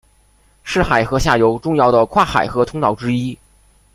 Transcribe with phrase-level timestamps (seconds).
[0.63, 3.37] 是海河下游重要的跨海河通道之一。